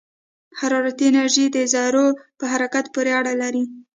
حرارتي 0.59 1.05
انرژي 1.09 1.45
د 1.51 1.57
ذرّو 1.73 2.07
په 2.39 2.45
حرکت 2.51 2.85
پورې 2.93 3.11
اړه 3.19 3.33
لري. 3.41 3.63